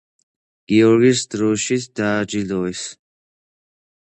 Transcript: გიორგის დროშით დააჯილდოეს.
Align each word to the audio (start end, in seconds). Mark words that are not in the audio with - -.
გიორგის 0.71 1.21
დროშით 1.35 1.85
დააჯილდოეს. 2.01 2.89